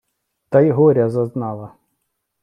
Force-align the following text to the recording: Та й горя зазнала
Та 0.49 0.61
й 0.61 0.71
горя 0.71 1.09
зазнала 1.09 1.75